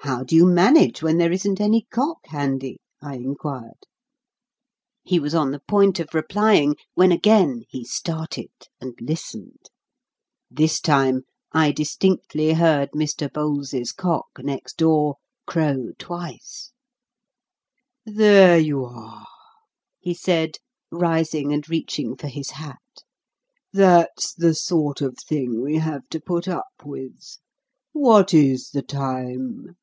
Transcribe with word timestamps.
'""How 0.10 0.24
do 0.24 0.34
you 0.34 0.46
manage 0.46 1.02
when 1.02 1.18
there 1.18 1.30
isn't 1.30 1.60
any 1.60 1.86
cock 1.90 2.20
handy?" 2.28 2.80
I 3.02 3.16
inquired. 3.16 3.86
He 5.04 5.20
was 5.20 5.34
on 5.34 5.50
the 5.50 5.60
point 5.60 6.00
of 6.00 6.14
replying, 6.14 6.76
when 6.94 7.12
again 7.12 7.64
he 7.68 7.84
started 7.84 8.50
and 8.80 8.98
listened. 8.98 9.68
This 10.50 10.80
time 10.80 11.24
I 11.52 11.70
distinctly 11.70 12.54
heard 12.54 12.92
Mr. 12.92 13.30
Bowles's 13.30 13.92
cock, 13.92 14.28
next 14.38 14.78
door, 14.78 15.16
crow 15.46 15.90
twice. 15.98 16.72
"There 18.06 18.58
you 18.58 18.86
are," 18.86 19.26
he 19.98 20.14
said, 20.14 20.52
rising 20.90 21.52
and 21.52 21.68
reaching 21.68 22.16
for 22.16 22.28
his 22.28 22.52
hat; 22.52 23.02
"that's 23.70 24.32
the 24.32 24.54
sort 24.54 25.02
of 25.02 25.18
thing 25.18 25.60
we 25.60 25.76
have 25.76 26.08
to 26.08 26.20
put 26.20 26.48
up 26.48 26.72
with. 26.86 27.36
What 27.92 28.32
IS 28.32 28.70
the 28.70 28.82
time?" 28.82 29.76